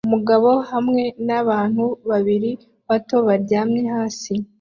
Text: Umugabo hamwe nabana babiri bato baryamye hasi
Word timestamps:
Umugabo 0.07 0.49
hamwe 0.71 1.03
nabana 1.25 1.83
babiri 2.09 2.51
bato 2.87 3.15
baryamye 3.27 3.81
hasi 3.93 4.33